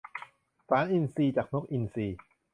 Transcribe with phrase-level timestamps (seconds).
[0.67, 2.07] สารอินทรีย์จากนกอินทรี